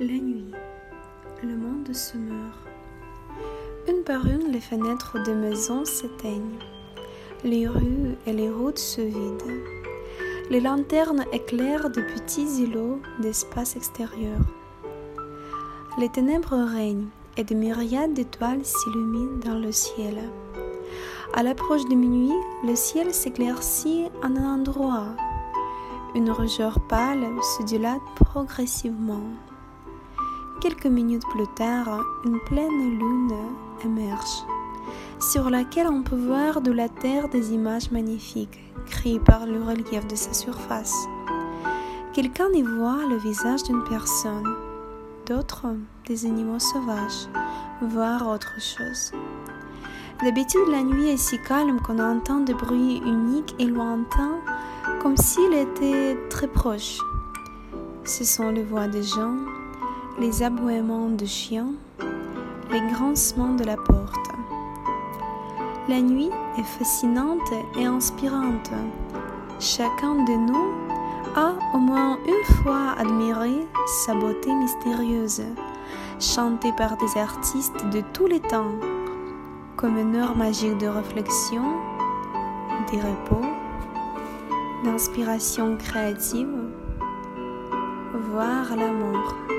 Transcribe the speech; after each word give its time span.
La 0.00 0.06
nuit, 0.06 0.50
le 1.44 1.56
monde 1.56 1.94
se 1.94 2.16
meurt. 2.16 2.66
Une 3.88 4.02
par 4.02 4.26
une, 4.26 4.50
les 4.50 4.60
fenêtres 4.60 5.22
des 5.22 5.34
maisons 5.34 5.84
s'éteignent. 5.84 6.58
Les 7.44 7.68
rues 7.68 8.16
et 8.26 8.32
les 8.32 8.50
routes 8.50 8.80
se 8.80 9.00
vident. 9.00 9.54
Les 10.50 10.60
lanternes 10.60 11.24
éclairent 11.32 11.90
de 11.90 12.00
petits 12.00 12.64
îlots 12.64 13.00
d'espace 13.20 13.76
extérieur. 13.76 14.40
Les 16.00 16.08
ténèbres 16.08 16.56
règnent 16.74 17.06
et 17.36 17.44
des 17.44 17.54
myriades 17.54 18.14
d'étoiles 18.14 18.64
s'illuminent 18.64 19.38
dans 19.44 19.60
le 19.60 19.70
ciel. 19.70 20.18
À 21.34 21.44
l'approche 21.44 21.84
de 21.84 21.94
minuit, 21.94 22.34
le 22.66 22.74
ciel 22.74 23.14
s'éclaircit 23.14 24.06
en 24.24 24.34
un 24.34 24.56
endroit. 24.56 25.14
Une 26.16 26.32
rougeur 26.32 26.80
pâle 26.88 27.28
se 27.56 27.62
dilate 27.62 28.02
progressivement. 28.16 29.22
Quelques 30.64 30.86
minutes 30.86 31.28
plus 31.28 31.46
tard, 31.48 32.02
une 32.24 32.40
pleine 32.40 32.98
lune 32.98 33.36
émerge, 33.84 34.46
sur 35.20 35.50
laquelle 35.50 35.88
on 35.88 36.02
peut 36.02 36.16
voir 36.16 36.62
de 36.62 36.72
la 36.72 36.88
terre 36.88 37.28
des 37.28 37.52
images 37.52 37.90
magnifiques, 37.90 38.64
créées 38.86 39.20
par 39.20 39.44
le 39.44 39.62
relief 39.62 40.06
de 40.06 40.16
sa 40.16 40.32
surface. 40.32 40.94
Quelqu'un 42.14 42.48
y 42.54 42.62
voit 42.62 43.04
le 43.10 43.18
visage 43.18 43.62
d'une 43.64 43.84
personne, 43.84 44.56
d'autres 45.26 45.66
des 46.06 46.24
animaux 46.24 46.58
sauvages, 46.58 47.28
voire 47.82 48.26
autre 48.26 48.58
chose. 48.58 49.12
D'habitude, 50.22 50.68
la 50.70 50.82
nuit 50.82 51.10
est 51.10 51.18
si 51.18 51.38
calme 51.42 51.78
qu'on 51.82 51.98
entend 51.98 52.40
des 52.40 52.54
bruits 52.54 53.02
uniques 53.04 53.54
et 53.58 53.66
lointains, 53.66 54.38
comme 55.02 55.18
s'il 55.18 55.52
était 55.52 56.16
très 56.30 56.48
proche. 56.48 57.00
Ce 58.04 58.24
sont 58.24 58.48
les 58.48 58.62
voix 58.62 58.88
des 58.88 59.02
gens, 59.02 59.36
les 60.18 60.42
aboiements 60.42 61.08
de 61.08 61.24
chiens, 61.24 61.72
les 62.70 62.80
grincements 62.92 63.54
de 63.54 63.64
la 63.64 63.76
porte. 63.76 64.30
La 65.88 66.00
nuit 66.00 66.30
est 66.58 66.78
fascinante 66.78 67.52
et 67.78 67.84
inspirante. 67.84 68.70
Chacun 69.58 70.14
de 70.24 70.32
nous 70.32 70.70
a 71.36 71.54
au 71.74 71.78
moins 71.78 72.18
une 72.26 72.54
fois 72.56 72.94
admiré 72.98 73.66
sa 74.04 74.14
beauté 74.14 74.54
mystérieuse, 74.54 75.42
chantée 76.20 76.72
par 76.76 76.96
des 76.96 77.18
artistes 77.18 77.84
de 77.92 78.02
tous 78.12 78.26
les 78.26 78.40
temps, 78.40 78.72
comme 79.76 79.98
une 79.98 80.14
heure 80.16 80.36
magique 80.36 80.78
de 80.78 80.86
réflexion, 80.86 81.64
de 82.92 82.98
repos, 82.98 83.46
d'inspiration 84.84 85.76
créative, 85.76 86.54
voire 88.30 88.76
la 88.76 88.92
mort. 88.92 89.53